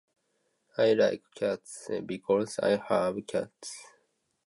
[0.79, 1.91] I like cats.
[2.07, 3.85] Because I have cats.